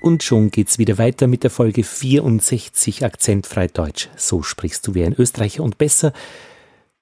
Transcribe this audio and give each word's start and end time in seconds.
Und 0.00 0.22
schon 0.22 0.50
geht's 0.50 0.78
wieder 0.78 0.96
weiter 0.96 1.26
mit 1.26 1.42
der 1.42 1.50
Folge 1.50 1.84
64 1.84 3.04
Akzentfrei 3.04 3.66
Deutsch. 3.66 4.08
So 4.16 4.42
sprichst 4.42 4.86
du 4.86 4.94
wie 4.94 5.04
ein 5.04 5.14
Österreicher 5.14 5.62
und 5.62 5.76
besser. 5.76 6.14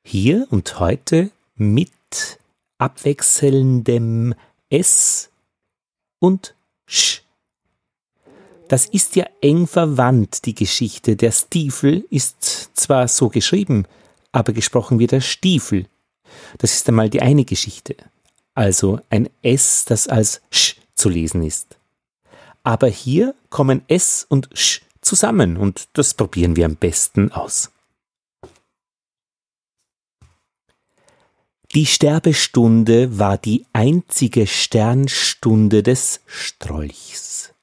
Hier 0.02 0.48
und 0.50 0.80
heute 0.80 1.30
mit 1.54 1.92
abwechselndem 2.78 4.34
S 4.68 5.30
und 6.18 6.56
Sch. 6.86 7.22
Das 8.66 8.86
ist 8.86 9.14
ja 9.14 9.26
eng 9.40 9.68
verwandt, 9.68 10.44
die 10.44 10.54
Geschichte. 10.54 11.14
Der 11.14 11.30
Stiefel 11.30 12.04
ist 12.10 12.70
zwar 12.74 13.06
so 13.06 13.28
geschrieben, 13.28 13.86
aber 14.32 14.52
gesprochen 14.52 14.98
wird 14.98 15.12
der 15.12 15.20
Stiefel. 15.20 15.86
Das 16.58 16.74
ist 16.74 16.88
einmal 16.88 17.10
die 17.10 17.22
eine 17.22 17.44
Geschichte. 17.44 17.96
Also 18.54 19.00
ein 19.08 19.30
S, 19.42 19.84
das 19.84 20.08
als 20.08 20.42
Sch 20.50 20.76
zu 20.94 21.08
lesen 21.08 21.44
ist. 21.44 21.77
Aber 22.68 22.88
hier 22.88 23.34
kommen 23.48 23.80
S 23.88 24.26
und 24.28 24.50
Sch 24.52 24.82
zusammen 25.00 25.56
und 25.56 25.88
das 25.94 26.12
probieren 26.12 26.54
wir 26.54 26.66
am 26.66 26.76
besten 26.76 27.32
aus. 27.32 27.70
Die 31.72 31.86
Sterbestunde 31.86 33.18
war 33.18 33.38
die 33.38 33.64
einzige 33.72 34.46
Sternstunde 34.46 35.82
des 35.82 36.20
Strolchs. 36.26 37.54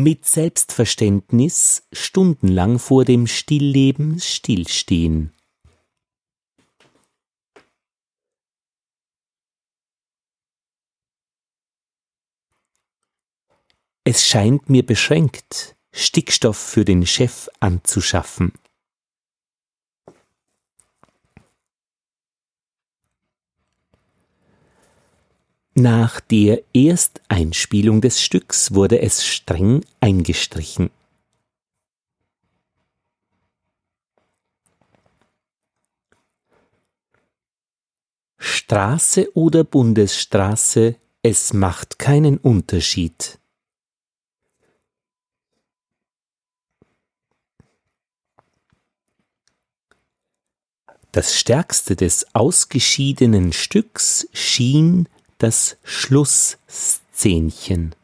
Mit 0.00 0.26
Selbstverständnis 0.26 1.88
stundenlang 1.92 2.78
vor 2.78 3.04
dem 3.04 3.26
Stillleben 3.26 4.20
stillstehen. 4.20 5.32
Es 14.04 14.24
scheint 14.24 14.70
mir 14.70 14.86
beschränkt, 14.86 15.74
Stickstoff 15.90 16.56
für 16.56 16.84
den 16.84 17.04
Chef 17.04 17.48
anzuschaffen. 17.58 18.52
Nach 25.80 26.18
der 26.18 26.64
Ersteinspielung 26.74 28.00
des 28.00 28.20
Stücks 28.20 28.74
wurde 28.74 29.00
es 29.00 29.24
streng 29.24 29.84
eingestrichen. 30.00 30.90
Straße 38.38 39.30
oder 39.36 39.62
Bundesstraße, 39.62 40.96
es 41.22 41.52
macht 41.52 42.00
keinen 42.00 42.38
Unterschied. 42.38 43.38
Das 51.12 51.38
Stärkste 51.38 51.94
des 51.94 52.34
ausgeschiedenen 52.34 53.52
Stücks 53.52 54.26
schien 54.32 55.08
das 55.38 55.78
Schlussszenchen. 55.84 57.94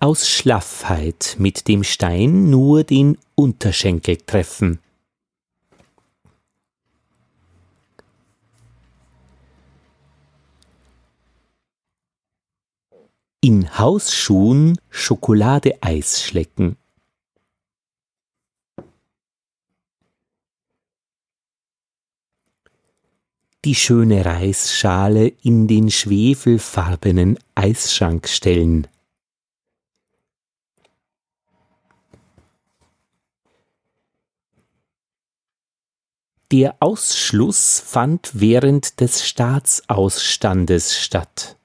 Aus 0.00 0.28
Schlaffheit 0.28 1.36
mit 1.38 1.68
dem 1.68 1.84
Stein 1.84 2.50
nur 2.50 2.84
den 2.84 3.18
Unterschenkel 3.34 4.16
treffen. 4.16 4.80
in 13.40 13.78
Hausschuhen 13.78 14.78
Schokoladeeis 14.90 16.22
schlecken. 16.22 16.76
Die 23.68 23.74
schöne 23.74 24.24
Reisschale 24.24 25.28
in 25.42 25.68
den 25.68 25.90
schwefelfarbenen 25.90 27.38
Eisschrank 27.54 28.26
stellen. 28.26 28.86
Der 36.50 36.76
Ausschluss 36.80 37.78
fand 37.80 38.30
während 38.32 39.00
des 39.00 39.28
Staatsausstandes 39.28 40.96
statt. 40.96 41.58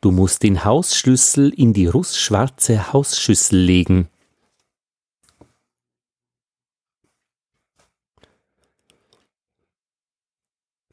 Du 0.00 0.10
musst 0.10 0.42
den 0.42 0.64
Hausschlüssel 0.64 1.50
in 1.50 1.72
die 1.72 1.86
rußschwarze 1.86 2.92
Hausschüssel 2.92 3.60
legen. 3.60 4.10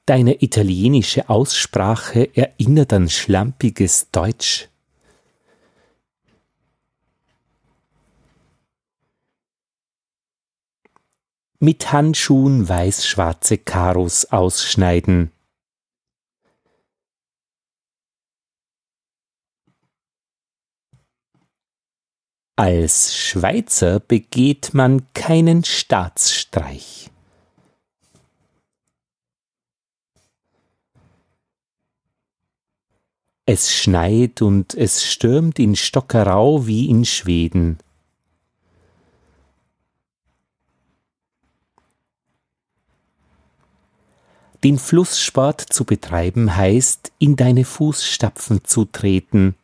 Deine 0.05 0.43
italienische 0.43 1.29
Aussprache 1.29 2.35
erinnert 2.35 2.91
an 2.91 3.09
schlampiges 3.09 4.11
Deutsch. 4.11 4.67
Mit 11.59 11.93
Handschuhen 11.93 12.67
weiß-schwarze 12.67 13.57
Karos 13.57 14.25
ausschneiden. 14.25 15.31
Als 22.57 23.15
Schweizer 23.15 24.01
begeht 24.01 24.73
man 24.73 25.07
keinen 25.13 25.63
Staatsstreich. 25.63 27.12
Es 33.45 33.73
schneit 33.73 34.41
und 34.41 34.73
es 34.73 35.03
stürmt 35.03 35.59
in 35.59 35.75
Stockerau 35.75 36.65
wie 36.65 36.89
in 36.89 37.03
Schweden. 37.03 37.77
Den 44.63 44.79
Flusssport 44.79 45.59
zu 45.59 45.83
betreiben 45.83 46.55
heißt, 46.55 47.11
in 47.19 47.35
deine 47.35 47.65
Fußstapfen 47.65 48.63
zu 48.63 48.85
treten, 48.85 49.55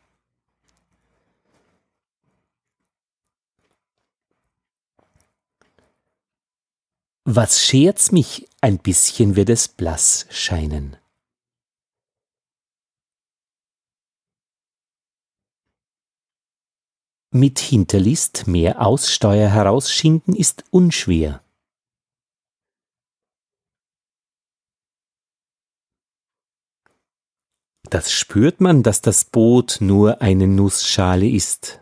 Was 7.32 7.64
schert's 7.64 8.12
mich, 8.12 8.50
ein 8.60 8.80
bisschen 8.80 9.36
wird 9.36 9.52
es 9.52 9.68
blass 9.68 10.26
scheinen. 10.32 10.98
Mit 17.32 17.60
Hinterlist 17.60 18.48
mehr 18.48 18.84
Aussteuer 18.84 19.50
herausschinden 19.50 20.36
ist 20.36 20.64
unschwer. 20.72 21.44
Das 27.84 28.12
spürt 28.12 28.62
man, 28.62 28.82
dass 28.82 29.02
das 29.02 29.26
Boot 29.26 29.78
nur 29.80 30.22
eine 30.24 30.48
Nussschale 30.48 31.30
ist. 31.30 31.82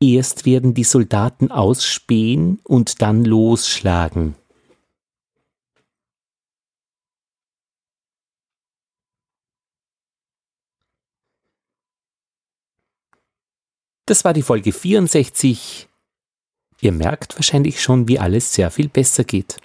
Erst 0.00 0.46
werden 0.46 0.74
die 0.74 0.84
Soldaten 0.84 1.50
ausspähen 1.50 2.60
und 2.62 3.02
dann 3.02 3.24
losschlagen. 3.24 4.36
Das 14.10 14.24
war 14.24 14.32
die 14.32 14.42
Folge 14.42 14.72
64. 14.72 15.88
Ihr 16.80 16.90
merkt 16.90 17.36
wahrscheinlich 17.36 17.80
schon, 17.80 18.08
wie 18.08 18.18
alles 18.18 18.52
sehr 18.52 18.72
viel 18.72 18.88
besser 18.88 19.22
geht. 19.22 19.58